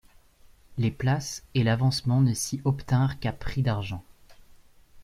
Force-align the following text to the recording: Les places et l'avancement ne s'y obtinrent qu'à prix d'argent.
Les 0.79 0.89
places 0.89 1.43
et 1.53 1.63
l'avancement 1.63 2.21
ne 2.21 2.33
s'y 2.33 2.59
obtinrent 2.65 3.19
qu'à 3.19 3.31
prix 3.31 3.61
d'argent. 3.61 4.03